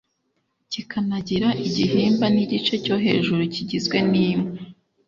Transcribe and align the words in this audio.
kikanagira 0.71 1.49
igihimba 1.67 2.25
n 2.33 2.37
igice 2.43 2.73
cyo 2.85 2.95
hejuru 3.05 3.41
kigizwe 3.53 3.97
n 4.11 4.13
impu 4.29 4.53